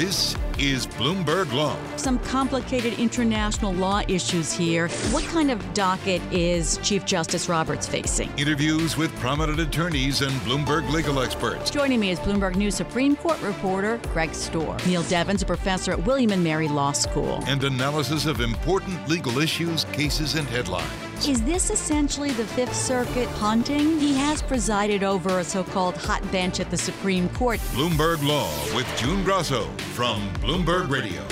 This 0.00 0.34
is 0.60 0.86
Bloomberg 0.86 1.50
Law. 1.54 1.78
Some 1.96 2.18
complicated 2.18 2.98
international 2.98 3.72
law 3.72 4.02
issues 4.08 4.52
here. 4.52 4.88
What 5.10 5.24
kind 5.24 5.50
of 5.50 5.74
docket 5.74 6.20
is 6.30 6.78
Chief 6.82 7.06
Justice 7.06 7.48
Roberts 7.48 7.86
facing? 7.86 8.30
Interviews 8.36 8.96
with 8.96 9.14
prominent 9.16 9.58
attorneys 9.58 10.20
and 10.20 10.32
Bloomberg 10.42 10.90
legal 10.90 11.20
experts. 11.20 11.70
Joining 11.70 11.98
me 11.98 12.10
is 12.10 12.20
Bloomberg 12.20 12.56
News 12.56 12.74
Supreme 12.74 13.16
Court 13.16 13.40
reporter 13.40 13.98
Greg 14.12 14.30
Stohr. 14.30 14.86
Neal 14.86 15.02
Devins, 15.04 15.40
a 15.40 15.46
professor 15.46 15.92
at 15.92 16.04
William 16.04 16.30
and 16.30 16.44
Mary 16.44 16.68
Law 16.68 16.92
School. 16.92 17.42
And 17.46 17.64
analysis 17.64 18.26
of 18.26 18.40
important 18.40 19.08
legal 19.08 19.38
issues, 19.38 19.84
cases, 19.86 20.34
and 20.34 20.46
headlines. 20.48 20.90
Is 21.28 21.42
this 21.42 21.68
essentially 21.68 22.30
the 22.30 22.46
Fifth 22.46 22.74
Circuit 22.74 23.28
punting? 23.34 24.00
He 24.00 24.14
has 24.14 24.40
presided 24.40 25.02
over 25.02 25.38
a 25.38 25.44
so 25.44 25.62
called 25.62 25.94
hot 25.98 26.22
bench 26.32 26.60
at 26.60 26.70
the 26.70 26.78
Supreme 26.78 27.28
Court. 27.30 27.60
Bloomberg 27.74 28.26
Law 28.26 28.50
with 28.74 28.86
June 28.96 29.22
Grosso 29.22 29.64
from 29.94 30.32
Bloomberg 30.34 30.49
Radio. 30.50 31.22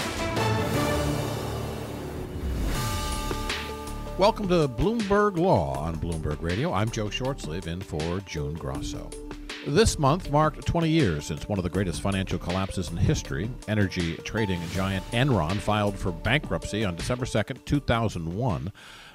Welcome 4.16 4.46
to 4.46 4.68
Bloomberg 4.68 5.36
Law 5.36 5.76
on 5.76 5.96
Bloomberg 5.96 6.40
Radio. 6.40 6.72
I'm 6.72 6.88
Joe 6.88 7.06
Shortsleeve 7.06 7.66
in 7.66 7.80
for 7.80 8.20
June 8.20 8.54
Grosso. 8.54 9.10
This 9.66 9.98
month 9.98 10.30
marked 10.30 10.64
20 10.64 10.88
years 10.88 11.26
since 11.26 11.48
one 11.48 11.58
of 11.58 11.64
the 11.64 11.68
greatest 11.68 12.00
financial 12.00 12.38
collapses 12.38 12.90
in 12.90 12.96
history. 12.96 13.50
Energy 13.66 14.14
trading 14.18 14.60
giant 14.72 15.04
Enron 15.10 15.56
filed 15.56 15.96
for 15.98 16.12
bankruptcy 16.12 16.84
on 16.84 16.94
December 16.94 17.24
2nd, 17.24 17.64
2001 17.64 18.72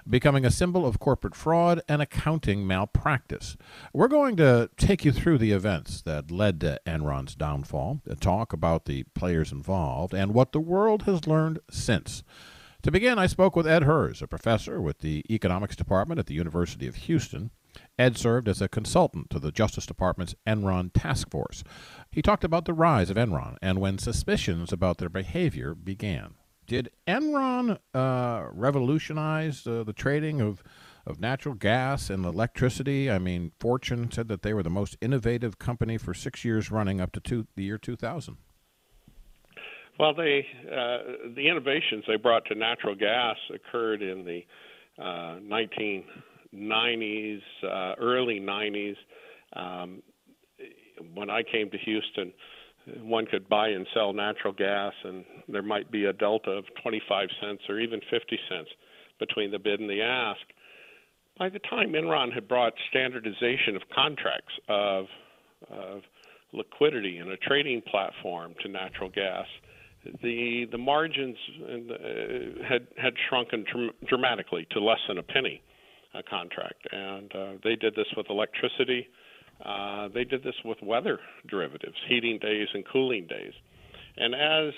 becoming 0.08 0.46
a 0.46 0.52
symbol 0.52 0.86
of 0.86 1.00
corporate 1.00 1.36
fraud 1.36 1.81
and 1.88 2.02
accounting 2.02 2.66
malpractice. 2.68 3.58
We're 3.94 4.08
going 4.08 4.38
to 4.38 4.69
take 4.78 5.06
you 5.06 5.12
through 5.12 5.38
the 5.38 5.52
events 5.52 6.02
that 6.02 6.31
led 6.31 6.62
to 6.62 6.80
Enron's 6.86 7.36
downfall, 7.36 8.02
talk 8.19 8.53
about 8.53 8.86
the 8.86 9.03
players 9.16 9.52
involved, 9.52 10.14
and 10.14 10.34
what 10.34 10.52
the 10.52 10.59
world 10.59 11.03
has 11.03 11.28
learned 11.28 11.59
since. 11.69 12.24
To 12.84 12.91
begin, 12.91 13.18
I 13.18 13.28
spoke 13.28 13.56
with 13.56 13.66
Ed 13.66 13.84
Hirs, 13.84 14.22
a 14.22 14.28
professor 14.28 14.81
with 14.81 15.00
the 15.00 15.24
Economics 15.30 15.75
Department 15.75 16.20
at 16.20 16.25
the 16.25 16.34
University 16.34 16.85
of 16.85 16.96
Houston. 16.96 17.52
Ed 17.97 18.18
served 18.18 18.47
as 18.47 18.62
a 18.62 18.68
consultant 18.68 19.30
to 19.30 19.40
the 19.40 19.52
Justice 19.52 19.85
Department's 19.85 20.35
Enron 20.46 20.91
Task 20.94 21.31
Force. 21.31 21.64
He 22.12 22.22
talked 22.22 22.44
about 22.44 22.66
the 22.66 22.74
rise 22.74 23.09
of 23.09 23.18
Enron 23.18 23.56
and 23.62 23.80
when 23.80 23.97
suspicions 23.97 24.74
about 24.74 24.97
their 24.97 25.09
behavior 25.09 25.74
began. 25.74 26.35
Did 26.66 26.90
Enron 27.07 27.78
uh, 27.94 28.47
revolutionize 28.51 29.68
uh, 29.68 29.84
the 29.84 29.94
trading 29.94 30.41
of 30.41 30.63
of 31.06 31.19
natural 31.19 31.53
gas 31.53 32.09
and 32.09 32.25
electricity? 32.25 33.12
I 33.12 33.19
mean, 33.19 33.51
Fortune 33.59 34.09
said 34.12 34.29
that 34.29 34.41
they 34.41 34.53
were 34.53 34.63
the 34.63 34.69
most 34.69 34.96
innovative 35.02 35.59
company 35.59 35.97
for 35.97 36.13
six 36.13 36.46
years 36.46 36.72
running 36.72 37.02
up 37.02 37.12
to 37.13 37.19
two, 37.19 37.47
the 37.56 37.63
year 37.63 37.78
2000. 37.78 38.38
Well, 40.00 40.13
they 40.13 40.46
uh, 40.66 41.31
the 41.35 41.50
innovations 41.50 42.06
they 42.07 42.16
brought 42.16 42.46
to 42.46 42.56
natural 42.56 42.96
gas 42.96 43.35
occurred 43.53 44.02
in 44.02 44.23
the 44.25 44.46
1990s, 45.00 47.41
uh, 47.63 47.68
uh, 47.68 47.96
early 48.00 48.40
90s. 48.40 48.96
Um, 49.56 50.02
when 51.13 51.29
I 51.29 51.44
came 51.44 51.69
to 51.69 51.78
Houston, 51.78 52.34
one 53.02 53.26
could 53.26 53.48
buy 53.48 53.70
and 53.70 53.88
sell 53.94 54.14
natural 54.14 54.54
gas, 54.54 54.94
and 55.04 55.24
there 55.48 55.62
might 55.62 55.92
be 55.92 56.06
a 56.06 56.14
delta 56.14 56.52
of 56.52 56.66
25 56.82 57.30
cents 57.42 57.62
or 57.70 57.80
even 57.80 58.00
50 58.10 58.40
cents 58.50 58.70
between 59.20 59.52
the 59.52 59.60
bid 59.60 59.80
and 59.80 59.90
the 59.90 60.02
ask. 60.02 60.42
By 61.38 61.50
the 61.50 61.60
time 61.60 61.94
Enron 61.94 62.34
had 62.34 62.48
brought 62.48 62.74
standardization 62.90 63.76
of 63.76 63.82
contracts 63.94 64.54
of, 64.68 65.06
of 65.70 66.02
liquidity 66.52 67.18
and 67.18 67.32
a 67.32 67.38
trading 67.38 67.82
platform 67.82 68.54
to 68.62 68.70
natural 68.70 69.10
gas, 69.10 69.48
the 70.22 70.68
the 70.70 70.78
margins 70.78 71.38
uh, 71.62 72.64
had 72.68 72.88
had 72.98 73.14
shrunken 73.30 73.66
dr- 73.72 73.94
dramatically 74.06 74.68
to 74.72 74.82
less 74.82 75.00
than 75.08 75.18
a 75.18 75.24
penny 75.24 75.62
a 76.14 76.22
contract, 76.22 76.86
and 76.92 77.34
uh, 77.34 77.54
they 77.64 77.76
did 77.76 77.96
this 77.96 78.06
with 78.16 78.30
electricity 78.30 79.08
uh, 79.63 80.09
they 80.13 80.24
did 80.24 80.44
this 80.44 80.56
with 80.66 80.78
weather 80.81 81.19
derivatives, 81.50 81.96
heating 82.07 82.40
days 82.40 82.68
and 82.74 82.84
cooling 82.91 83.28
days. 83.28 83.53
And 84.18 84.35
as 84.35 84.74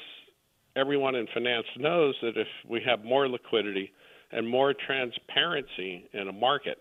everyone 0.75 1.15
in 1.15 1.27
finance 1.33 1.65
knows, 1.77 2.15
that 2.21 2.37
if 2.37 2.47
we 2.69 2.81
have 2.85 3.03
more 3.03 3.27
liquidity 3.27 3.91
and 4.31 4.47
more 4.47 4.73
transparency 4.73 6.07
in 6.13 6.27
a 6.27 6.33
market, 6.33 6.77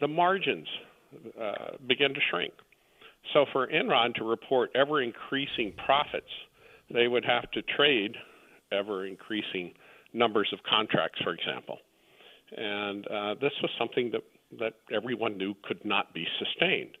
the 0.00 0.08
margins 0.08 0.66
uh, 1.40 1.76
begin 1.86 2.14
to 2.14 2.20
shrink. 2.30 2.52
So 3.32 3.46
for 3.52 3.66
Enron 3.68 4.14
to 4.14 4.24
report 4.24 4.70
ever 4.74 5.02
increasing 5.02 5.72
profits, 5.84 6.30
they 6.92 7.08
would 7.08 7.24
have 7.24 7.50
to 7.52 7.62
trade 7.62 8.16
ever 8.72 9.06
increasing 9.06 9.72
numbers 10.12 10.48
of 10.52 10.58
contracts, 10.68 11.20
for 11.22 11.32
example. 11.32 11.78
And 12.56 13.06
uh, 13.06 13.34
this 13.40 13.52
was 13.62 13.70
something 13.78 14.12
that, 14.12 14.22
that 14.58 14.74
everyone 14.94 15.36
knew 15.36 15.54
could 15.64 15.84
not 15.84 16.14
be 16.14 16.26
sustained. 16.38 16.96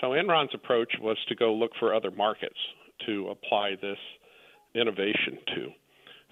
So 0.00 0.08
Enron's 0.08 0.54
approach 0.54 0.92
was 1.00 1.16
to 1.28 1.34
go 1.34 1.52
look 1.52 1.72
for 1.78 1.94
other 1.94 2.10
markets 2.10 2.58
to 3.06 3.28
apply 3.28 3.76
this 3.80 3.98
innovation 4.74 5.38
to. 5.54 5.68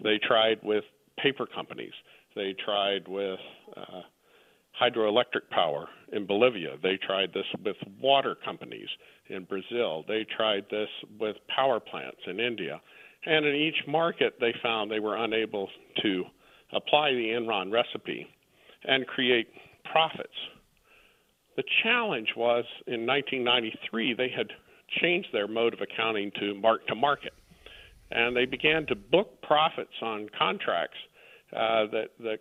They 0.02 0.18
tried 0.26 0.58
with 0.62 0.84
paper 1.18 1.46
companies. 1.46 1.92
They 2.34 2.54
tried 2.64 3.08
with 3.08 3.38
uh, 3.76 4.02
hydroelectric 4.80 5.48
power 5.50 5.88
in 6.12 6.26
Bolivia. 6.26 6.76
They 6.82 6.98
tried 6.98 7.32
this 7.32 7.46
with 7.64 7.76
water 8.00 8.36
companies 8.44 8.88
in 9.28 9.44
Brazil. 9.44 10.04
They 10.06 10.26
tried 10.36 10.66
this 10.70 10.88
with 11.18 11.36
power 11.54 11.80
plants 11.80 12.20
in 12.26 12.38
India. 12.38 12.80
And 13.24 13.44
in 13.44 13.54
each 13.54 13.86
market, 13.88 14.34
they 14.38 14.54
found 14.62 14.90
they 14.90 15.00
were 15.00 15.16
unable 15.16 15.68
to 16.02 16.24
apply 16.72 17.12
the 17.12 17.28
Enron 17.30 17.72
recipe 17.72 18.26
and 18.84 19.06
create 19.06 19.48
profits 19.90 20.28
the 21.56 21.64
challenge 21.82 22.28
was 22.36 22.64
in 22.86 23.06
1993 23.06 24.14
they 24.14 24.28
had 24.28 24.48
changed 25.00 25.28
their 25.32 25.48
mode 25.48 25.74
of 25.74 25.80
accounting 25.80 26.30
to 26.38 26.54
mark 26.54 26.86
to 26.86 26.94
market, 26.94 27.32
and 28.10 28.36
they 28.36 28.44
began 28.44 28.86
to 28.86 28.94
book 28.94 29.42
profits 29.42 29.94
on 30.02 30.28
contracts 30.38 30.98
uh, 31.52 31.86
that 31.92 32.08
that 32.20 32.38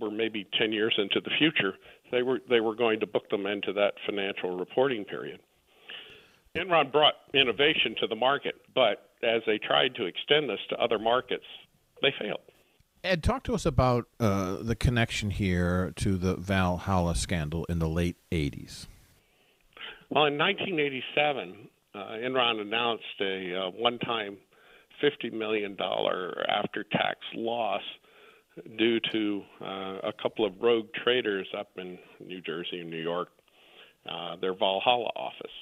were 0.00 0.10
maybe 0.10 0.46
10 0.58 0.72
years 0.72 0.94
into 0.98 1.20
the 1.20 1.30
future. 1.38 1.74
They 2.10 2.22
were 2.22 2.40
they 2.48 2.60
were 2.60 2.74
going 2.74 3.00
to 3.00 3.06
book 3.06 3.28
them 3.30 3.46
into 3.46 3.72
that 3.74 3.94
financial 4.06 4.56
reporting 4.56 5.04
period. 5.04 5.40
Enron 6.56 6.90
brought 6.90 7.14
innovation 7.34 7.94
to 8.00 8.06
the 8.06 8.16
market, 8.16 8.54
but 8.74 9.10
as 9.22 9.42
they 9.46 9.58
tried 9.58 9.94
to 9.96 10.06
extend 10.06 10.48
this 10.48 10.60
to 10.70 10.76
other 10.76 10.98
markets, 10.98 11.44
they 12.00 12.12
failed. 12.18 12.40
Ed, 13.06 13.22
talk 13.22 13.44
to 13.44 13.54
us 13.54 13.64
about 13.64 14.06
uh, 14.18 14.56
the 14.60 14.74
connection 14.74 15.30
here 15.30 15.92
to 15.96 16.16
the 16.16 16.34
Valhalla 16.34 17.14
scandal 17.14 17.64
in 17.66 17.78
the 17.78 17.88
late 17.88 18.16
80s. 18.32 18.88
Well, 20.10 20.26
in 20.26 20.36
1987, 20.36 21.68
uh, 21.94 21.98
Enron 21.98 22.60
announced 22.60 23.04
a 23.20 23.54
uh, 23.54 23.70
one-time 23.70 24.38
$50 25.02 25.32
million 25.32 25.76
after-tax 26.48 27.18
loss 27.36 27.82
due 28.76 28.98
to 29.12 29.42
uh, 29.60 29.98
a 30.02 30.12
couple 30.20 30.44
of 30.44 30.54
rogue 30.60 30.88
traders 31.04 31.46
up 31.56 31.70
in 31.76 31.98
New 32.24 32.40
Jersey 32.40 32.80
and 32.80 32.90
New 32.90 33.02
York, 33.02 33.28
uh, 34.10 34.34
their 34.40 34.54
Valhalla 34.54 35.10
office. 35.14 35.52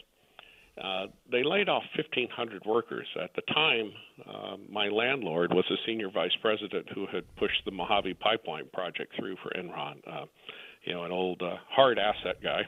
Uh, 0.83 1.07
they 1.31 1.45
laid 1.45 1.69
off 1.69 1.85
1,500 1.97 2.65
workers. 2.67 3.07
At 3.23 3.31
the 3.37 3.43
time, 3.53 3.93
uh, 4.29 4.57
my 4.69 4.89
landlord 4.89 5.53
was 5.53 5.65
a 5.71 5.77
senior 5.87 6.11
vice 6.11 6.35
president 6.43 6.87
who 6.93 7.07
had 7.13 7.23
pushed 7.37 7.65
the 7.65 7.71
Mojave 7.71 8.15
Pipeline 8.15 8.69
project 8.73 9.13
through 9.17 9.37
for 9.43 9.51
Enron. 9.51 9.97
Uh, 10.07 10.27
you 10.85 10.93
know, 10.93 11.05
an 11.05 11.13
old 11.13 11.41
uh, 11.43 11.57
hard 11.71 11.99
asset 11.99 12.43
guy. 12.43 12.63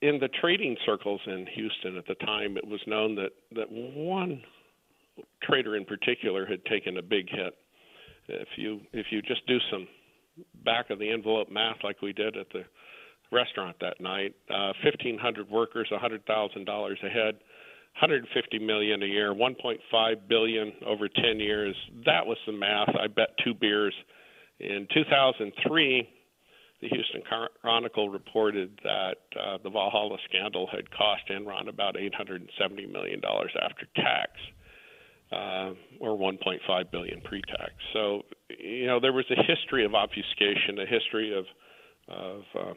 In 0.00 0.18
the 0.18 0.28
trading 0.40 0.76
circles 0.84 1.20
in 1.26 1.46
Houston 1.54 1.96
at 1.96 2.06
the 2.06 2.14
time, 2.26 2.56
it 2.56 2.66
was 2.66 2.80
known 2.86 3.14
that 3.16 3.30
that 3.54 3.70
one 3.70 4.42
trader 5.42 5.76
in 5.76 5.84
particular 5.84 6.46
had 6.46 6.64
taken 6.64 6.96
a 6.96 7.02
big 7.02 7.28
hit. 7.28 7.54
If 8.28 8.48
you 8.56 8.80
if 8.92 9.06
you 9.10 9.20
just 9.22 9.46
do 9.46 9.58
some 9.70 9.86
back 10.64 10.90
of 10.90 10.98
the 10.98 11.10
envelope 11.10 11.50
math 11.50 11.76
like 11.84 12.00
we 12.00 12.12
did 12.12 12.36
at 12.36 12.48
the 12.52 12.64
restaurant 13.32 13.76
that 13.80 14.00
night. 14.00 14.34
Uh, 14.50 14.72
1,500 14.84 15.50
workers, 15.50 15.88
$100,000 15.90 17.04
a 17.04 17.08
head, 17.08 17.34
150 18.00 18.58
million 18.58 19.02
a 19.02 19.06
year, 19.06 19.34
1.5 19.34 20.28
billion 20.28 20.72
over 20.86 21.08
10 21.08 21.40
years. 21.40 21.74
That 22.04 22.26
was 22.26 22.38
the 22.46 22.52
math. 22.52 22.90
I 22.90 23.06
bet 23.06 23.30
two 23.44 23.54
beers. 23.54 23.94
In 24.60 24.86
2003, 24.94 26.08
the 26.80 26.88
Houston 26.88 27.22
Chronicle 27.60 28.08
reported 28.08 28.78
that 28.82 29.16
uh, 29.38 29.58
the 29.62 29.70
Valhalla 29.70 30.18
scandal 30.28 30.68
had 30.70 30.90
cost 30.90 31.22
Enron 31.30 31.68
about 31.68 31.96
870 31.96 32.86
million 32.86 33.20
dollars 33.20 33.52
after 33.60 33.86
tax. 33.96 34.32
Uh, 35.30 35.72
or 35.98 36.18
1.5 36.18 36.90
billion 36.90 37.18
pre-tax. 37.22 37.72
So, 37.94 38.20
you 38.50 38.84
know, 38.84 39.00
there 39.00 39.14
was 39.14 39.24
a 39.30 39.42
history 39.42 39.82
of 39.86 39.94
obfuscation, 39.94 40.78
a 40.78 40.84
history 40.84 41.34
of 41.34 41.46
of 42.08 42.42
uh, 42.54 42.74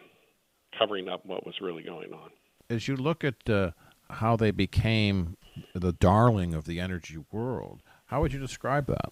covering 0.78 1.10
up 1.10 1.26
what 1.26 1.46
was 1.46 1.56
really 1.62 1.84
going 1.84 2.14
on. 2.14 2.30
As 2.70 2.88
you 2.88 2.96
look 2.96 3.24
at 3.24 3.50
uh, 3.50 3.72
how 4.10 4.36
they 4.36 4.52
became 4.52 5.38
the 5.74 5.94
darling 5.94 6.54
of 6.54 6.66
the 6.66 6.80
energy 6.80 7.18
world, 7.32 7.82
how 8.08 8.22
would 8.22 8.34
you 8.34 8.40
describe 8.40 8.88
that? 8.88 9.12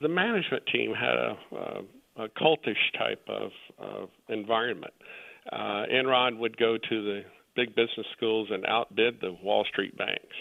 The 0.00 0.08
management 0.08 0.64
team 0.72 0.94
had 0.94 1.14
a, 1.14 1.36
a, 1.52 2.24
a 2.24 2.28
cultish 2.28 2.92
type 2.98 3.26
of, 3.28 3.50
of 3.78 4.08
environment. 4.28 4.92
Uh, 5.50 5.84
Enron 5.92 6.38
would 6.38 6.56
go 6.56 6.76
to 6.76 7.02
the 7.02 7.22
big 7.54 7.74
business 7.74 8.06
schools 8.16 8.48
and 8.50 8.64
outbid 8.66 9.20
the 9.20 9.32
Wall 9.42 9.64
Street 9.64 9.96
banks. 9.96 10.36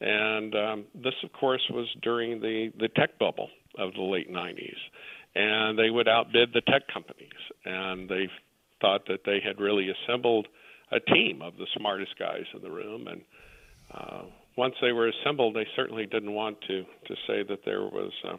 And 0.00 0.54
um, 0.54 0.84
this, 0.94 1.14
of 1.24 1.32
course, 1.32 1.62
was 1.70 1.86
during 2.02 2.40
the, 2.40 2.72
the 2.78 2.88
tech 2.88 3.18
bubble 3.18 3.48
of 3.78 3.92
the 3.94 4.02
late 4.02 4.30
90s. 4.30 4.76
And 5.34 5.78
they 5.78 5.90
would 5.90 6.08
outbid 6.08 6.52
the 6.52 6.62
tech 6.62 6.82
companies. 6.92 7.28
And 7.64 8.08
they 8.08 8.28
thought 8.80 9.06
that 9.06 9.20
they 9.24 9.40
had 9.44 9.60
really 9.60 9.88
assembled 9.90 10.48
a 10.92 11.00
team 11.00 11.42
of 11.42 11.56
the 11.56 11.66
smartest 11.76 12.18
guys 12.18 12.44
in 12.54 12.62
the 12.62 12.70
room. 12.70 13.06
And 13.06 13.20
uh, 13.94 14.22
once 14.56 14.74
they 14.80 14.92
were 14.92 15.08
assembled, 15.08 15.54
they 15.54 15.66
certainly 15.76 16.06
didn't 16.06 16.32
want 16.32 16.60
to 16.62 16.82
to 16.82 17.14
say 17.26 17.42
that 17.48 17.60
there 17.64 17.82
was 17.82 18.12
uh, 18.24 18.36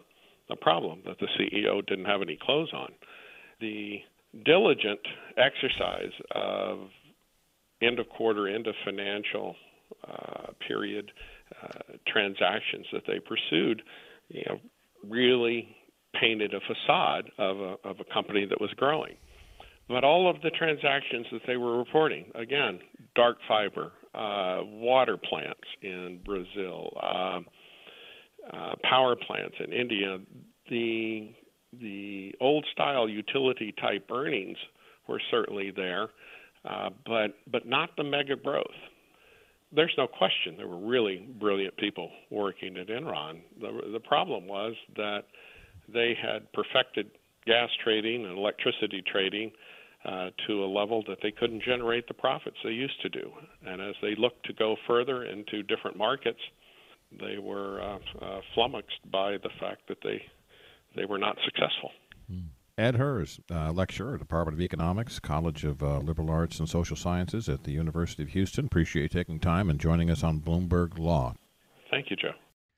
a 0.50 0.56
problem 0.56 1.00
that 1.06 1.18
the 1.20 1.28
CEO 1.40 1.86
didn't 1.86 2.06
have 2.06 2.22
any 2.22 2.38
clothes 2.42 2.72
on. 2.74 2.92
The 3.60 4.00
diligent 4.46 5.00
exercise 5.38 6.12
of 6.32 6.90
end 7.82 8.00
of 8.00 8.10
quarter, 8.10 8.48
end 8.48 8.68
of 8.68 8.76
financial 8.86 9.56
uh, 10.08 10.52
period 10.68 11.12
uh, 11.64 11.98
transactions 12.08 12.86
that 12.94 13.04
they 13.08 13.20
pursued, 13.20 13.82
you 14.30 14.44
know, 14.48 14.60
really 15.08 15.76
painted 16.20 16.54
a 16.54 16.60
facade 16.60 17.30
of 17.38 17.58
a, 17.60 17.76
of 17.84 18.00
a 18.00 18.14
company 18.14 18.46
that 18.46 18.60
was 18.60 18.70
growing. 18.78 19.16
But 19.92 20.06
all 20.06 20.30
of 20.30 20.42
the 20.42 20.52
transactions 20.52 21.26
that 21.34 21.42
they 21.46 21.58
were 21.58 21.78
reporting, 21.78 22.32
again, 22.34 22.80
dark 23.14 23.38
fiber, 23.46 23.92
uh, 24.16 24.62
water 24.64 25.18
plants 25.18 25.68
in 25.82 26.22
Brazil, 26.24 26.98
uh, 27.02 27.40
uh, 28.56 28.76
power 28.84 29.18
plants 29.18 29.56
in 29.60 29.74
India, 29.74 30.20
the 30.70 31.32
the 31.80 32.34
old 32.40 32.66
style 32.72 33.08
utility 33.08 33.74
type 33.82 34.10
earnings 34.12 34.58
were 35.08 35.22
certainly 35.30 35.72
there, 35.72 36.08
uh, 36.64 36.90
but 37.06 37.36
but 37.52 37.68
not 37.68 37.90
the 37.98 38.04
mega 38.04 38.38
growth. 38.38 38.66
There's 39.74 39.94
no 39.98 40.08
question 40.08 40.56
there 40.56 40.68
were 40.68 40.88
really 40.88 41.28
brilliant 41.38 41.76
people 41.76 42.10
working 42.30 42.78
at 42.78 42.88
Enron. 42.88 43.42
The 43.60 43.92
the 43.92 44.00
problem 44.00 44.48
was 44.48 44.74
that 44.96 45.24
they 45.94 46.14
had 46.22 46.52
perfected 46.54 47.12
gas 47.46 47.70
trading 47.84 48.26
and 48.26 48.38
electricity 48.38 49.04
trading 49.12 49.52
uh, 50.06 50.30
to 50.48 50.64
a 50.64 50.68
level 50.68 51.04
that 51.08 51.18
they 51.22 51.32
couldn't 51.32 51.64
generate 51.64 52.08
the 52.08 52.14
profits 52.14 52.58
they 52.64 52.72
used 52.72 53.00
to 53.02 53.10
do. 53.10 53.32
And 53.66 53.82
as 53.82 53.96
they 54.02 54.16
looked 54.16 54.46
to 54.48 54.54
go 54.54 54.76
further 54.88 55.26
into 55.26 55.64
different 55.64 55.98
markets, 55.98 56.40
they 57.20 57.38
were 57.38 57.82
uh, 57.82 58.26
uh, 58.26 58.42
flummoxed 58.54 59.12
by 59.12 59.34
the 59.34 59.50
fact 59.60 59.88
that 59.90 59.98
they 60.04 60.22
they 60.96 61.06
were 61.06 61.18
not 61.18 61.38
successful. 61.46 61.92
Hmm. 62.28 62.48
Ed 62.78 62.96
Hirs, 62.96 63.40
uh, 63.52 63.72
lecturer 63.72 64.18
Department 64.18 64.58
of 64.58 64.62
Economics, 64.62 65.20
College 65.20 65.64
of 65.66 65.84
uh, 65.84 66.00
Liberal 66.00 66.32
Arts 66.32 66.60
and 66.60 66.68
Social 66.68 66.96
Sciences 66.96 67.48
at 67.48 67.64
the 67.64 67.72
University 67.72 68.24
of 68.24 68.30
Houston. 68.30 68.66
Appreciate 68.66 69.04
you 69.04 69.10
taking 69.10 69.40
time 69.40 69.70
and 69.70 69.80
joining 69.80 70.10
us 70.10 70.24
on 70.24 70.40
Bloomberg 70.40 70.98
Law. 70.98 71.36
Thank 71.90 72.10
you, 72.10 72.16
Joe. 72.16 72.32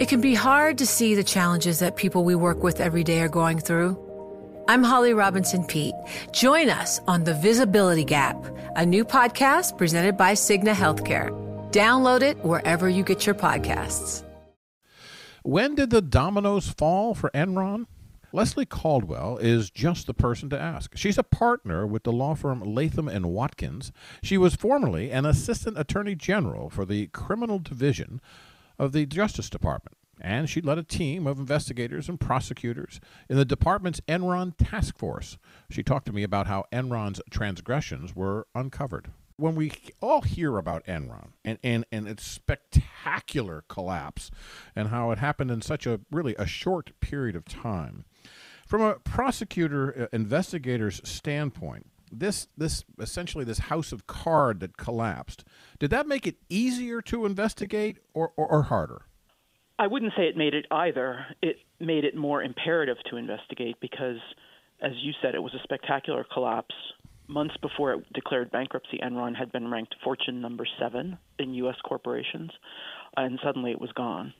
It 0.00 0.08
can 0.08 0.22
be 0.22 0.34
hard 0.34 0.78
to 0.78 0.86
see 0.86 1.14
the 1.14 1.22
challenges 1.22 1.80
that 1.80 1.96
people 1.96 2.24
we 2.24 2.34
work 2.34 2.62
with 2.62 2.80
every 2.80 3.04
day 3.04 3.20
are 3.20 3.28
going 3.28 3.58
through. 3.58 3.98
I'm 4.66 4.82
Holly 4.82 5.12
Robinson 5.12 5.64
Peete. 5.64 5.94
Join 6.32 6.70
us 6.70 7.00
on 7.06 7.24
The 7.24 7.34
Visibility 7.34 8.04
Gap, 8.04 8.42
a 8.74 8.86
new 8.86 9.04
podcast 9.04 9.76
presented 9.76 10.16
by 10.16 10.32
Cigna 10.32 10.72
Healthcare. 10.72 11.30
Download 11.72 12.22
it 12.22 12.38
wherever 12.38 12.88
you 12.88 13.02
get 13.02 13.26
your 13.26 13.34
podcasts. 13.34 14.24
When 15.42 15.74
did 15.74 15.90
the 15.90 16.00
dominoes 16.00 16.70
fall 16.70 17.14
for 17.14 17.30
Enron? 17.30 17.86
Leslie 18.32 18.64
Caldwell 18.64 19.36
is 19.36 19.68
just 19.68 20.06
the 20.06 20.14
person 20.14 20.48
to 20.50 20.58
ask. 20.58 20.96
She's 20.96 21.18
a 21.18 21.22
partner 21.22 21.86
with 21.86 22.04
the 22.04 22.12
law 22.12 22.34
firm 22.34 22.62
Latham 22.62 23.08
and 23.08 23.26
Watkins. 23.26 23.92
She 24.22 24.38
was 24.38 24.54
formerly 24.54 25.10
an 25.10 25.26
assistant 25.26 25.78
attorney 25.78 26.14
general 26.14 26.70
for 26.70 26.86
the 26.86 27.08
criminal 27.08 27.58
division 27.58 28.22
of 28.82 28.90
the 28.90 29.06
Justice 29.06 29.48
Department 29.48 29.96
and 30.20 30.50
she 30.50 30.60
led 30.60 30.78
a 30.78 30.82
team 30.82 31.26
of 31.26 31.38
investigators 31.38 32.08
and 32.08 32.18
prosecutors 32.18 33.00
in 33.28 33.36
the 33.36 33.44
department's 33.44 34.00
Enron 34.08 34.54
task 34.56 34.98
force. 34.98 35.38
She 35.70 35.82
talked 35.82 36.06
to 36.06 36.12
me 36.12 36.22
about 36.22 36.48
how 36.48 36.64
Enron's 36.72 37.20
transgressions 37.30 38.14
were 38.14 38.46
uncovered. 38.54 39.10
When 39.36 39.54
we 39.54 39.72
all 40.00 40.22
hear 40.22 40.58
about 40.58 40.84
Enron 40.86 41.30
and, 41.44 41.58
and, 41.62 41.84
and 41.90 42.06
its 42.06 42.24
spectacular 42.24 43.64
collapse 43.68 44.30
and 44.76 44.88
how 44.88 45.10
it 45.10 45.18
happened 45.18 45.50
in 45.50 45.62
such 45.62 45.86
a 45.86 46.00
really 46.10 46.34
a 46.38 46.46
short 46.46 46.92
period 47.00 47.34
of 47.34 47.44
time, 47.44 48.04
from 48.66 48.82
a 48.82 48.94
prosecutor 48.94 50.02
uh, 50.02 50.16
investigator's 50.16 51.00
standpoint, 51.08 51.86
this 52.12 52.48
this 52.56 52.84
essentially 53.00 53.44
this 53.44 53.58
house 53.58 53.90
of 53.90 54.06
card 54.06 54.60
that 54.60 54.76
collapsed, 54.76 55.44
did 55.78 55.90
that 55.90 56.06
make 56.06 56.26
it 56.26 56.36
easier 56.48 57.00
to 57.02 57.24
investigate 57.24 57.98
or, 58.14 58.32
or, 58.36 58.46
or 58.46 58.62
harder? 58.64 59.06
I 59.78 59.86
wouldn't 59.86 60.12
say 60.16 60.24
it 60.24 60.36
made 60.36 60.54
it 60.54 60.66
either. 60.70 61.26
It 61.40 61.56
made 61.80 62.04
it 62.04 62.14
more 62.14 62.42
imperative 62.42 62.98
to 63.10 63.16
investigate 63.16 63.76
because, 63.80 64.18
as 64.80 64.92
you 65.02 65.12
said, 65.20 65.34
it 65.34 65.42
was 65.42 65.54
a 65.54 65.62
spectacular 65.64 66.24
collapse. 66.32 66.74
Months 67.26 67.56
before 67.62 67.94
it 67.94 68.12
declared 68.12 68.50
bankruptcy, 68.50 69.00
Enron 69.02 69.34
had 69.34 69.50
been 69.50 69.70
ranked 69.70 69.94
Fortune 70.04 70.40
number 70.40 70.66
seven 70.78 71.18
in 71.38 71.54
U.S. 71.54 71.76
corporations, 71.84 72.50
and 73.16 73.40
suddenly 73.42 73.70
it 73.70 73.80
was 73.80 73.90
gone. 73.92 74.34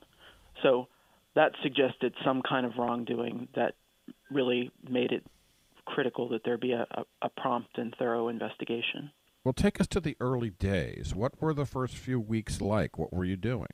So 0.62 0.88
that 1.34 1.52
suggested 1.62 2.14
some 2.24 2.42
kind 2.46 2.66
of 2.66 2.72
wrongdoing 2.76 3.48
that 3.56 3.74
really 4.30 4.70
made 4.88 5.12
it 5.12 5.24
critical 5.86 6.28
that 6.30 6.42
there 6.44 6.58
be 6.58 6.72
a, 6.72 6.86
a, 7.22 7.28
prompt 7.28 7.78
and 7.78 7.94
thorough 7.98 8.28
investigation. 8.28 9.10
Well, 9.44 9.52
take 9.52 9.80
us 9.80 9.86
to 9.88 10.00
the 10.00 10.16
early 10.20 10.50
days. 10.50 11.14
What 11.14 11.40
were 11.40 11.52
the 11.52 11.66
first 11.66 11.96
few 11.96 12.20
weeks 12.20 12.60
like? 12.60 12.98
What 12.98 13.12
were 13.12 13.24
you 13.24 13.36
doing? 13.36 13.68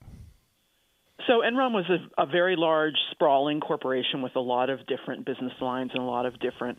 So 1.27 1.43
Enron 1.45 1.73
was 1.73 1.85
a, 1.91 2.23
a 2.23 2.27
very 2.27 2.57
large, 2.57 2.95
sprawling 3.11 3.61
corporation 3.61 4.23
with 4.23 4.35
a 4.37 4.41
lot 4.41 4.71
of 4.71 4.81
different 4.87 5.27
business 5.27 5.53
lines 5.61 5.91
and 5.93 6.03
a 6.03 6.07
lot 6.07 6.25
of 6.25 6.41
different 6.41 6.79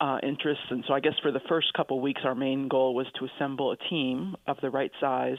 uh, 0.00 0.18
interests. 0.22 0.64
And 0.68 0.84
so 0.86 0.94
I 0.94 1.00
guess 1.00 1.14
for 1.22 1.32
the 1.32 1.40
first 1.48 1.72
couple 1.74 1.96
of 1.96 2.02
weeks, 2.02 2.20
our 2.24 2.34
main 2.34 2.68
goal 2.68 2.94
was 2.94 3.06
to 3.18 3.26
assemble 3.26 3.72
a 3.72 3.76
team 3.88 4.34
of 4.46 4.56
the 4.60 4.68
right 4.68 4.90
size 5.00 5.38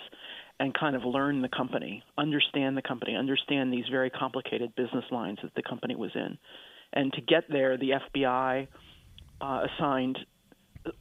and 0.60 0.74
kind 0.74 0.96
of 0.96 1.03
learn 1.03 1.41
the 1.41 1.50
company, 1.50 2.03
understand 2.17 2.77
the 2.77 2.82
company, 2.82 3.15
understand 3.15 3.74
these 3.74 3.86
very 3.91 4.10
complicated 4.10 4.74
business 4.75 5.03
lines 5.12 5.39
that 5.43 5.53
the 5.55 5.63
company 5.63 5.96
was 5.96 6.12
in. 6.15 6.38
And 6.93 7.12
to 7.13 7.22
get 7.22 7.43
there, 7.50 7.77
the 7.77 7.91
FBI 8.13 8.67
uh, 9.42 9.68
assigned 9.68 10.18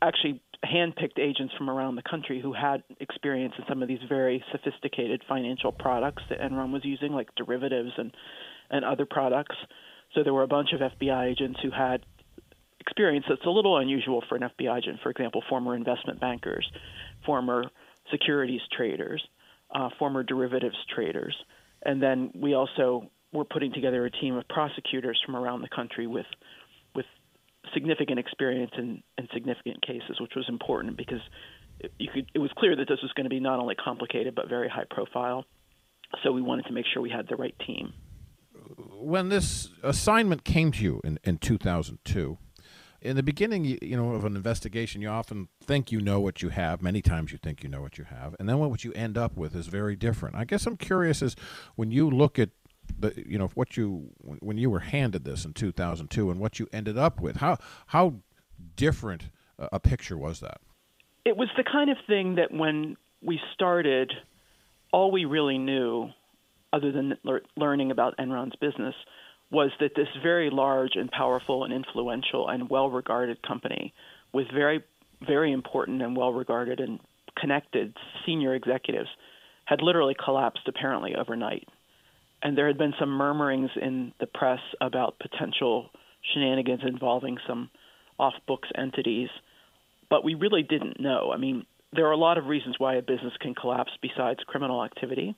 actually 0.01 0.41
handpicked 0.65 1.19
agents 1.19 1.53
from 1.59 1.69
around 1.69 1.97
the 1.97 2.03
country 2.03 2.41
who 2.41 2.53
had 2.53 2.85
experience 3.01 3.53
in 3.59 3.65
some 3.69 3.83
of 3.83 3.89
these 3.89 3.99
very 4.09 4.45
sophisticated 4.53 5.23
financial 5.29 5.73
products 5.73 6.23
that 6.31 6.41
Enron 6.41 6.73
was 6.73 6.85
using, 6.85 7.12
like 7.12 7.29
derivatives 7.37 7.91
and 7.97 8.12
and 8.71 8.85
other 8.85 9.07
products. 9.07 9.57
So 10.15 10.23
there 10.23 10.33
were 10.33 10.45
a 10.45 10.49
bunch 10.49 10.71
of 10.73 10.81
FBI 10.81 11.31
agents 11.31 11.59
who 11.62 11.71
had 11.71 12.05
experience 12.81 13.27
that's 13.29 13.45
a 13.45 13.51
little 13.51 13.79
unusual 13.79 14.23
for 14.29 14.37
an 14.37 14.43
FBI 14.43 14.79
agent. 14.79 15.01
For 15.03 15.11
example, 15.11 15.43
former 15.49 15.75
investment 15.75 16.21
bankers, 16.21 16.67
former 17.27 17.65
securities 18.11 18.61
traders, 18.77 19.23
uh, 19.75 19.91
former 19.99 20.23
derivatives 20.23 20.77
traders, 20.95 21.37
and 21.85 22.03
then 22.03 22.31
we 22.35 22.55
also 22.55 23.11
were 23.33 23.45
putting 23.45 23.73
together 23.73 24.05
a 24.05 24.11
team 24.11 24.37
of 24.37 24.47
prosecutors 24.49 25.21
from 25.25 25.35
around 25.35 25.62
the 25.62 25.69
country 25.69 26.07
with 26.07 26.27
significant 27.75 28.19
experience 28.19 28.73
in, 28.76 29.02
in 29.19 29.28
significant 29.33 29.85
cases, 29.87 30.21
which 30.21 30.33
was 30.35 30.47
important 30.49 30.97
because 30.97 31.21
you 31.99 32.09
could, 32.12 32.31
it 32.35 32.38
was 32.38 32.50
clear 32.57 32.76
that 32.76 32.88
this 32.88 32.99
was 33.02 33.12
going 33.12 33.25
to 33.25 33.31
be 33.31 33.40
not 33.40 33.59
only 33.59 33.75
complicated 33.75 34.35
but 34.35 34.49
very 34.49 34.69
high 34.69 34.87
profile. 34.90 35.45
So 36.23 36.33
we 36.33 36.42
wanted 36.42 36.66
to 36.66 36.73
make 36.73 36.85
sure 36.92 37.02
we 37.02 37.11
had 37.11 37.28
the 37.28 37.37
right 37.37 37.54
team. 37.66 37.92
When 39.00 39.28
this 39.28 39.71
assignment 39.83 40.45
came 40.45 40.73
to 40.73 40.83
you 40.83 41.00
in, 41.04 41.19
in 41.25 41.38
2002, 41.38 42.38
in 43.00 43.16
the 43.16 43.23
beginning, 43.23 43.64
you, 43.64 43.97
know, 43.97 44.12
of 44.12 44.25
an 44.25 44.37
investigation, 44.37 45.02
you 45.02 45.09
often 45.09 45.49
think 45.61 45.90
you 45.90 46.00
know 46.00 46.21
what 46.21 46.40
you 46.40 46.50
have. 46.50 46.83
Many 46.83 47.02
times, 47.02 47.33
you 47.33 47.38
think 47.38 47.62
you 47.62 47.69
know 47.69 47.81
what 47.81 47.99
you 47.99 48.04
have, 48.04 48.37
and 48.38 48.49
then 48.49 48.59
what 48.59 48.85
you 48.85 48.92
end 48.92 49.19
up 49.19 49.37
with 49.37 49.57
is 49.57 49.66
very 49.66 49.97
different. 49.97 50.37
I 50.37 50.45
guess 50.45 50.66
I'm 50.66 50.76
curious 50.76 51.21
is 51.21 51.35
when 51.75 51.90
you 51.90 52.09
look 52.09 52.38
at 52.38 52.50
the 52.99 53.12
you 53.27 53.39
know 53.39 53.49
what 53.55 53.77
you 53.77 54.11
when 54.21 54.59
you 54.59 54.71
were 54.71 54.81
handed 54.81 55.25
this 55.25 55.45
in 55.45 55.53
2002 55.53 56.31
and 56.31 56.41
what 56.41 56.59
you 56.59 56.69
ended 56.73 56.99
up 56.99 57.21
with 57.21 57.37
how 57.37 57.59
how 57.87 58.15
different 58.77 59.31
a 59.71 59.81
picture 59.81 60.17
was 60.17 60.41
that? 60.41 60.61
It 61.25 61.37
was 61.37 61.49
the 61.57 61.65
kind 61.65 61.91
of 61.91 61.97
thing 62.07 62.37
that 62.37 62.53
when 62.53 62.97
we 63.23 63.41
started 63.55 64.12
all 64.93 65.11
we 65.11 65.25
really 65.25 65.59
knew 65.59 66.11
other 66.73 66.91
than 66.91 67.17
le- 67.23 67.41
learning 67.57 67.91
about 67.91 68.17
Enron's 68.19 68.57
business 68.57 68.95
was 69.51 69.71
that 69.81 69.93
this 69.95 70.09
very 70.23 70.51
large 70.51 70.93
and 70.97 71.11
powerful 71.11 71.65
and 71.65 71.73
influential 71.73 72.49
and 72.49 72.71
well-regarded 72.71 73.43
company 73.47 73.93
with 74.33 74.47
very 74.53 74.83
very 75.27 75.53
important 75.53 76.03
and 76.03 76.17
well-regarded 76.17 76.81
and 76.81 76.99
connected 77.39 77.97
senior 78.27 78.55
executives 78.55 79.09
had 79.65 79.81
literally 79.81 80.17
collapsed 80.23 80.67
apparently 80.67 81.15
overnight 81.15 81.69
and 82.43 82.59
there 82.59 82.67
had 82.67 82.79
been 82.79 82.95
some 82.99 83.11
murmurings 83.11 83.71
in 83.81 84.13
the 84.19 84.27
press 84.27 84.61
about 84.81 85.19
potential 85.19 85.91
shenanigans 86.33 86.83
involving 86.87 87.39
some 87.47 87.71
off 88.19 88.35
books 88.47 88.69
entities, 88.77 89.29
but 90.11 90.25
we 90.25 90.35
really 90.35 90.63
didn't 90.63 91.01
know. 91.01 91.33
I 91.33 91.39
mean, 91.39 91.67
there 91.93 92.07
are 92.07 92.13
a 92.13 92.17
lot 92.17 92.39
of 92.39 92.47
reasons 92.47 92.77
why 92.79 92.97
a 92.97 93.03
business 93.03 93.33
can 93.41 93.55
collapse 93.55 93.93
besides 94.01 94.41
criminal 94.47 94.85
activity. 94.85 95.37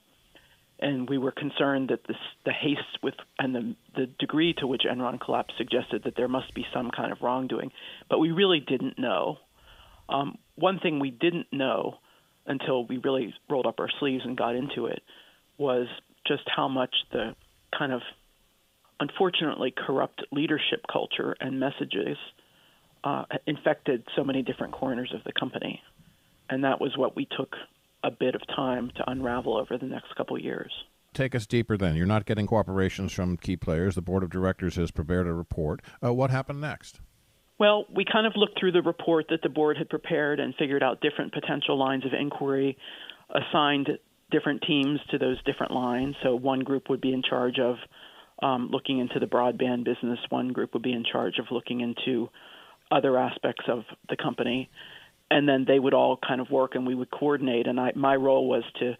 And 0.80 1.08
we 1.08 1.18
were 1.18 1.30
concerned 1.30 1.90
that 1.90 2.06
this, 2.06 2.16
the 2.44 2.52
haste 2.52 3.02
with 3.02 3.14
and 3.38 3.54
the, 3.54 3.76
the 3.94 4.06
degree 4.18 4.54
to 4.58 4.66
which 4.66 4.82
Enron 4.90 5.20
collapsed 5.20 5.56
suggested 5.56 6.02
that 6.04 6.14
there 6.16 6.28
must 6.28 6.52
be 6.52 6.66
some 6.74 6.90
kind 6.90 7.12
of 7.12 7.18
wrongdoing, 7.22 7.70
but 8.10 8.18
we 8.18 8.32
really 8.32 8.60
didn't 8.60 8.98
know. 8.98 9.38
Um, 10.08 10.36
one 10.56 10.80
thing 10.80 10.98
we 10.98 11.10
didn't 11.10 11.46
know 11.52 11.98
until 12.46 12.86
we 12.86 12.98
really 12.98 13.32
rolled 13.48 13.66
up 13.66 13.78
our 13.78 13.88
sleeves 14.00 14.24
and 14.24 14.36
got 14.36 14.56
into 14.56 14.86
it 14.86 15.02
was 15.56 15.86
just 16.26 16.42
how 16.54 16.68
much 16.68 16.94
the 17.12 17.34
kind 17.76 17.92
of 17.92 18.02
unfortunately 19.00 19.72
corrupt 19.76 20.24
leadership 20.32 20.84
culture 20.90 21.34
and 21.40 21.58
messages 21.58 22.16
uh, 23.02 23.24
infected 23.46 24.02
so 24.16 24.24
many 24.24 24.42
different 24.42 24.72
corners 24.72 25.12
of 25.14 25.22
the 25.24 25.32
company. 25.32 25.82
And 26.48 26.64
that 26.64 26.80
was 26.80 26.96
what 26.96 27.16
we 27.16 27.26
took 27.36 27.54
a 28.02 28.10
bit 28.10 28.34
of 28.34 28.42
time 28.54 28.90
to 28.96 29.10
unravel 29.10 29.56
over 29.56 29.78
the 29.78 29.86
next 29.86 30.14
couple 30.16 30.38
years. 30.38 30.72
Take 31.12 31.34
us 31.34 31.46
deeper 31.46 31.76
then. 31.76 31.96
You're 31.96 32.06
not 32.06 32.26
getting 32.26 32.46
cooperations 32.46 33.12
from 33.12 33.36
key 33.36 33.56
players. 33.56 33.94
The 33.94 34.02
board 34.02 34.22
of 34.22 34.30
directors 34.30 34.76
has 34.76 34.90
prepared 34.90 35.26
a 35.26 35.32
report. 35.32 35.80
Uh, 36.04 36.12
what 36.12 36.30
happened 36.30 36.60
next? 36.60 37.00
Well, 37.58 37.86
we 37.94 38.04
kind 38.04 38.26
of 38.26 38.32
looked 38.36 38.58
through 38.58 38.72
the 38.72 38.82
report 38.82 39.26
that 39.30 39.40
the 39.42 39.48
board 39.48 39.78
had 39.78 39.88
prepared 39.88 40.40
and 40.40 40.54
figured 40.56 40.82
out 40.82 41.00
different 41.00 41.32
potential 41.32 41.78
lines 41.78 42.04
of 42.04 42.12
inquiry, 42.12 42.76
assigned 43.30 43.90
different 44.34 44.62
teams 44.66 44.98
to 45.12 45.18
those 45.18 45.40
different 45.44 45.72
lines. 45.72 46.16
So 46.24 46.34
one 46.34 46.60
group 46.60 46.90
would 46.90 47.00
be 47.00 47.12
in 47.12 47.22
charge 47.22 47.58
of 47.60 47.76
um, 48.42 48.68
looking 48.72 48.98
into 48.98 49.20
the 49.20 49.26
broadband 49.26 49.84
business. 49.84 50.18
One 50.28 50.48
group 50.48 50.74
would 50.74 50.82
be 50.82 50.92
in 50.92 51.04
charge 51.10 51.38
of 51.38 51.46
looking 51.52 51.80
into 51.80 52.28
other 52.90 53.16
aspects 53.16 53.64
of 53.68 53.84
the 54.08 54.16
company, 54.16 54.68
and 55.30 55.48
then 55.48 55.64
they 55.66 55.78
would 55.78 55.94
all 55.94 56.18
kind 56.28 56.40
of 56.40 56.50
work, 56.50 56.74
and 56.74 56.84
we 56.84 56.96
would 56.96 57.10
coordinate. 57.10 57.68
And 57.68 57.78
I, 57.78 57.92
my 57.94 58.16
role 58.16 58.48
was 58.48 58.64
to 58.80 58.94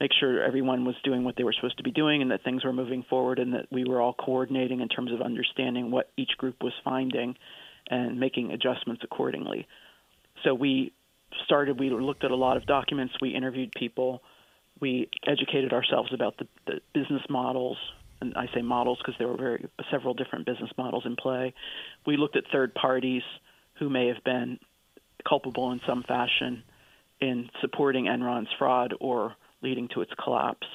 make 0.00 0.10
sure 0.18 0.42
everyone 0.42 0.84
was 0.84 0.94
doing 1.04 1.22
what 1.22 1.34
they 1.36 1.44
were 1.44 1.52
supposed 1.52 1.76
to 1.76 1.82
be 1.82 1.90
doing, 1.90 2.22
and 2.22 2.30
that 2.30 2.42
things 2.42 2.64
were 2.64 2.72
moving 2.72 3.04
forward, 3.10 3.38
and 3.38 3.52
that 3.52 3.66
we 3.70 3.84
were 3.84 4.00
all 4.00 4.14
coordinating 4.14 4.80
in 4.80 4.88
terms 4.88 5.12
of 5.12 5.20
understanding 5.20 5.90
what 5.90 6.10
each 6.16 6.32
group 6.38 6.56
was 6.62 6.72
finding, 6.82 7.36
and 7.90 8.18
making 8.18 8.52
adjustments 8.52 9.02
accordingly. 9.04 9.66
So 10.44 10.54
we 10.54 10.92
started. 11.44 11.78
We 11.78 11.90
looked 11.90 12.24
at 12.24 12.30
a 12.30 12.36
lot 12.36 12.56
of 12.56 12.64
documents. 12.66 13.14
We 13.20 13.34
interviewed 13.34 13.70
people 13.78 14.22
we 14.80 15.08
educated 15.26 15.72
ourselves 15.72 16.12
about 16.12 16.36
the, 16.38 16.46
the 16.66 16.80
business 16.94 17.22
models, 17.28 17.76
and 18.20 18.34
I 18.36 18.46
say 18.54 18.62
models 18.62 18.98
because 18.98 19.14
there 19.18 19.28
were 19.28 19.36
very 19.36 19.68
several 19.90 20.14
different 20.14 20.46
business 20.46 20.70
models 20.76 21.04
in 21.06 21.16
play. 21.16 21.54
We 22.06 22.16
looked 22.16 22.36
at 22.36 22.44
third 22.52 22.74
parties 22.74 23.22
who 23.78 23.88
may 23.88 24.08
have 24.08 24.22
been 24.24 24.58
culpable 25.28 25.72
in 25.72 25.80
some 25.86 26.02
fashion 26.02 26.62
in 27.20 27.50
supporting 27.60 28.04
Enron's 28.04 28.48
fraud 28.58 28.94
or 29.00 29.34
leading 29.62 29.88
to 29.94 30.00
its 30.00 30.12
collapse. 30.22 30.66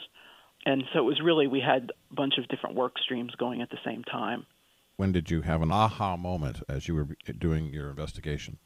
And 0.66 0.84
so 0.94 1.00
it 1.00 1.04
was 1.04 1.20
really 1.24 1.48
we 1.48 1.62
had 1.62 1.92
a 2.12 2.14
bunch 2.14 2.36
of 2.38 2.48
different 2.48 2.76
work 2.76 2.94
streams 3.00 3.34
going 3.36 3.62
at 3.62 3.70
the 3.70 3.78
same 3.86 4.04
time. 4.04 4.46
When 4.96 5.12
did 5.12 5.32
you 5.32 5.42
have 5.42 5.62
an 5.62 5.72
aha 5.72 6.16
moment 6.16 6.62
as 6.70 6.88
you 6.88 6.96
were 6.96 7.08
doing 7.38 7.74
your 7.74 7.90
investigation? 7.90 8.58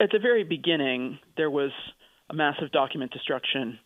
At 0.00 0.10
the 0.10 0.18
very 0.18 0.42
beginning, 0.42 1.18
there 1.36 1.50
was 1.50 1.70
massive 2.32 2.72
document 2.72 3.12
destruction 3.12 3.78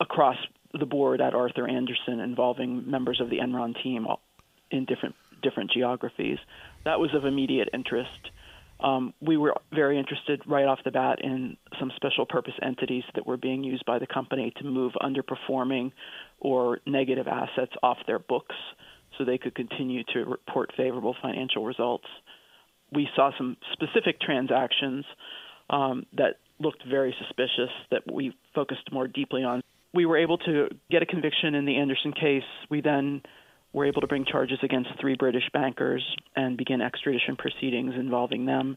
across 0.00 0.36
the 0.78 0.86
board 0.86 1.20
at 1.20 1.34
Arthur 1.34 1.68
Andersen 1.68 2.20
involving 2.20 2.90
members 2.90 3.20
of 3.20 3.30
the 3.30 3.38
Enron 3.38 3.80
team 3.82 4.06
in 4.70 4.84
different 4.84 5.14
different 5.42 5.70
geographies. 5.70 6.38
That 6.84 7.00
was 7.00 7.14
of 7.14 7.24
immediate 7.24 7.68
interest. 7.74 8.30
Um, 8.80 9.14
we 9.20 9.36
were 9.36 9.54
very 9.72 9.98
interested 9.98 10.40
right 10.46 10.64
off 10.64 10.80
the 10.84 10.90
bat 10.90 11.18
in 11.22 11.56
some 11.78 11.92
special 11.96 12.26
purpose 12.26 12.54
entities 12.62 13.04
that 13.14 13.26
were 13.26 13.36
being 13.36 13.62
used 13.62 13.84
by 13.84 13.98
the 13.98 14.06
company 14.06 14.52
to 14.56 14.64
move 14.64 14.92
underperforming 15.00 15.92
or 16.40 16.80
negative 16.86 17.28
assets 17.28 17.72
off 17.82 17.98
their 18.06 18.18
books 18.18 18.56
so 19.16 19.24
they 19.24 19.38
could 19.38 19.54
continue 19.54 20.02
to 20.12 20.24
report 20.24 20.72
favorable 20.76 21.14
financial 21.20 21.64
results. 21.64 22.06
We 22.92 23.08
saw 23.14 23.30
some 23.36 23.56
specific 23.72 24.20
transactions 24.20 25.04
um, 25.70 26.06
that 26.14 26.36
looked 26.62 26.82
very 26.88 27.14
suspicious 27.18 27.70
that 27.90 28.02
we 28.10 28.34
focused 28.54 28.90
more 28.92 29.08
deeply 29.08 29.42
on. 29.42 29.62
We 29.94 30.06
were 30.06 30.16
able 30.16 30.38
to 30.38 30.68
get 30.90 31.02
a 31.02 31.06
conviction 31.06 31.54
in 31.54 31.66
the 31.66 31.76
Andersen 31.76 32.12
case. 32.12 32.48
We 32.70 32.80
then 32.80 33.22
were 33.72 33.86
able 33.86 34.00
to 34.02 34.06
bring 34.06 34.24
charges 34.24 34.58
against 34.62 34.90
three 35.00 35.16
British 35.16 35.48
bankers 35.52 36.04
and 36.36 36.56
begin 36.56 36.80
extradition 36.80 37.36
proceedings 37.36 37.94
involving 37.98 38.46
them. 38.46 38.76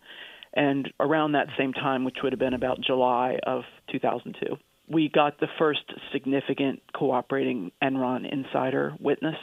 And 0.54 0.90
around 1.00 1.34
that 1.34 1.48
same 1.58 1.74
time, 1.74 2.06
which 2.06 2.18
would 2.24 2.32
have 2.32 2.40
been 2.40 2.54
about 2.54 2.80
July 2.82 3.38
of 3.46 3.64
2002, 3.92 4.56
we 4.88 5.10
got 5.10 5.40
the 5.40 5.48
first 5.60 5.82
significant 6.14 6.82
cooperating 6.94 7.72
Enron 7.84 8.32
insider 8.32 8.94
witness 9.00 9.36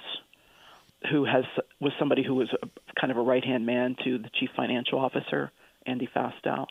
who 1.10 1.24
has 1.24 1.44
was 1.80 1.92
somebody 1.98 2.22
who 2.24 2.34
was 2.34 2.48
a, 2.62 2.66
kind 3.00 3.10
of 3.10 3.16
a 3.16 3.22
right 3.22 3.44
hand 3.44 3.66
man 3.66 3.96
to 4.04 4.18
the 4.18 4.30
chief 4.38 4.50
financial 4.56 5.00
officer, 5.00 5.50
Andy 5.84 6.08
Fastow. 6.14 6.66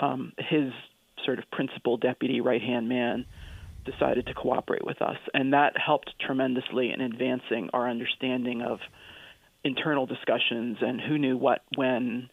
Um, 0.00 0.32
his 0.38 0.72
sort 1.24 1.38
of 1.38 1.50
principal 1.50 1.96
deputy 1.96 2.40
right 2.40 2.62
hand 2.62 2.88
man 2.88 3.26
decided 3.84 4.26
to 4.26 4.34
cooperate 4.34 4.84
with 4.84 5.02
us, 5.02 5.16
and 5.34 5.52
that 5.52 5.74
helped 5.76 6.12
tremendously 6.20 6.92
in 6.92 7.00
advancing 7.00 7.70
our 7.72 7.88
understanding 7.88 8.62
of 8.62 8.78
internal 9.64 10.06
discussions 10.06 10.78
and 10.80 11.00
who 11.00 11.18
knew 11.18 11.36
what 11.36 11.62
when 11.76 12.28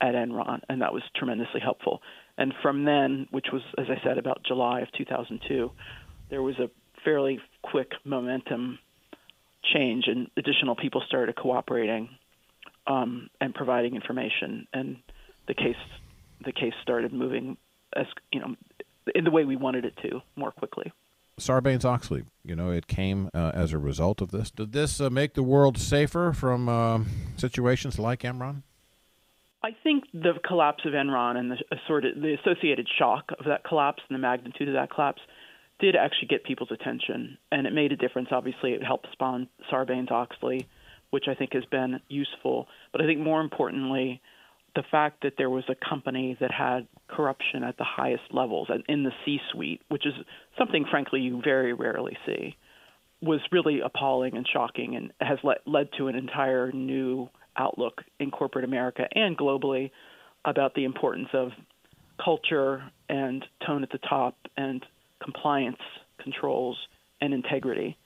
at 0.00 0.14
Enron, 0.14 0.60
and 0.68 0.82
that 0.82 0.92
was 0.92 1.02
tremendously 1.14 1.60
helpful. 1.60 2.02
And 2.38 2.52
from 2.62 2.84
then, 2.84 3.28
which 3.30 3.46
was, 3.52 3.62
as 3.78 3.86
I 3.88 4.02
said, 4.04 4.18
about 4.18 4.42
July 4.46 4.80
of 4.80 4.88
2002, 4.92 5.70
there 6.28 6.42
was 6.42 6.58
a 6.58 6.68
fairly 7.04 7.38
quick 7.62 7.92
momentum 8.04 8.78
change, 9.74 10.04
and 10.06 10.30
additional 10.36 10.76
people 10.76 11.02
started 11.06 11.34
cooperating 11.36 12.10
um, 12.86 13.30
and 13.40 13.54
providing 13.54 13.94
information, 13.94 14.66
and 14.72 14.96
the 15.48 15.54
case 15.54 15.76
the 16.44 16.52
case 16.52 16.74
started 16.82 17.12
moving 17.12 17.56
as 17.94 18.06
you 18.32 18.40
know 18.40 18.54
in 19.14 19.24
the 19.24 19.30
way 19.30 19.44
we 19.44 19.56
wanted 19.56 19.84
it 19.84 19.96
to 20.02 20.20
more 20.36 20.50
quickly. 20.50 20.92
Sarbanes 21.38 21.84
Oxley, 21.84 22.24
you 22.44 22.56
know, 22.56 22.70
it 22.70 22.86
came 22.86 23.28
uh, 23.34 23.52
as 23.52 23.74
a 23.74 23.78
result 23.78 24.22
of 24.22 24.30
this. 24.30 24.50
Did 24.50 24.72
this 24.72 25.00
uh, 25.00 25.10
make 25.10 25.34
the 25.34 25.42
world 25.42 25.76
safer 25.76 26.32
from 26.32 26.66
uh, 26.68 27.00
situations 27.36 27.98
like 27.98 28.22
Enron? 28.22 28.62
I 29.62 29.76
think 29.82 30.04
the 30.14 30.34
collapse 30.46 30.84
of 30.86 30.92
Enron 30.92 31.36
and 31.36 31.50
the 31.50 31.56
assorted, 31.72 32.22
the 32.22 32.36
associated 32.40 32.88
shock 32.98 33.32
of 33.38 33.46
that 33.46 33.64
collapse 33.64 34.02
and 34.08 34.14
the 34.14 34.20
magnitude 34.20 34.68
of 34.68 34.74
that 34.74 34.90
collapse 34.90 35.20
did 35.78 35.94
actually 35.94 36.28
get 36.28 36.44
people's 36.44 36.70
attention, 36.70 37.36
and 37.52 37.66
it 37.66 37.72
made 37.72 37.92
a 37.92 37.96
difference. 37.96 38.28
Obviously, 38.30 38.72
it 38.72 38.82
helped 38.82 39.08
spawn 39.12 39.48
Sarbanes 39.70 40.10
Oxley, 40.10 40.66
which 41.10 41.24
I 41.28 41.34
think 41.34 41.52
has 41.52 41.64
been 41.66 42.00
useful. 42.08 42.66
But 42.92 43.02
I 43.02 43.06
think 43.06 43.20
more 43.20 43.42
importantly, 43.42 44.22
the 44.76 44.84
fact 44.90 45.22
that 45.22 45.32
there 45.38 45.50
was 45.50 45.64
a 45.68 45.88
company 45.88 46.36
that 46.38 46.52
had 46.52 46.86
corruption 47.08 47.64
at 47.64 47.78
the 47.78 47.84
highest 47.84 48.22
levels 48.30 48.68
in 48.88 49.02
the 49.02 49.10
C-suite, 49.24 49.80
which 49.88 50.06
is 50.06 50.12
something, 50.58 50.84
frankly, 50.88 51.20
you 51.20 51.40
very 51.42 51.72
rarely 51.72 52.16
see, 52.26 52.56
was 53.22 53.40
really 53.50 53.80
appalling 53.80 54.36
and 54.36 54.46
shocking, 54.46 54.94
and 54.94 55.12
has 55.20 55.38
led, 55.42 55.58
led 55.66 55.88
to 55.96 56.08
an 56.08 56.14
entire 56.14 56.70
new 56.70 57.28
outlook 57.56 58.02
in 58.20 58.30
corporate 58.30 58.64
America 58.64 59.08
and 59.12 59.36
globally 59.36 59.90
about 60.44 60.74
the 60.74 60.84
importance 60.84 61.28
of 61.32 61.52
culture 62.22 62.84
and 63.08 63.44
tone 63.66 63.82
at 63.82 63.90
the 63.90 63.98
top 63.98 64.36
and 64.58 64.84
compliance 65.22 65.80
controls 66.22 66.76
and 67.20 67.32
integrity. 67.32 67.96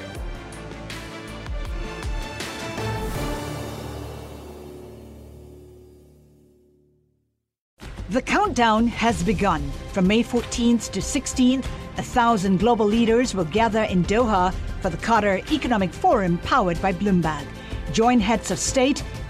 The 8.09 8.21
countdown 8.23 8.87
has 8.87 9.21
begun. 9.21 9.61
From 9.91 10.07
May 10.07 10.23
14th 10.23 10.91
to 10.91 10.99
16th, 11.01 11.65
a 11.97 12.01
thousand 12.01 12.57
global 12.57 12.87
leaders 12.87 13.35
will 13.35 13.45
gather 13.45 13.83
in 13.83 14.03
Doha 14.05 14.51
for 14.81 14.89
the 14.89 14.97
Qatar 14.97 15.35
Economic 15.51 15.93
Forum 15.93 16.39
powered 16.39 16.81
by 16.81 16.93
Bloomberg. 16.93 17.45
Join 17.91 18.19
heads 18.19 18.49
of 18.49 18.57
state, 18.57 19.03